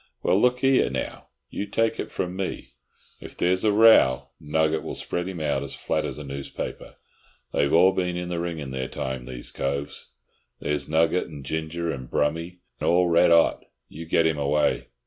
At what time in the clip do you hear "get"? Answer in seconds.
14.07-14.25